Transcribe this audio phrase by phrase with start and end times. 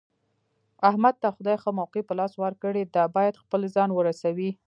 [0.89, 4.51] احمد ته خدای ښه موقع په لاس ورکړې ده، باید خپل ځان ورسوي.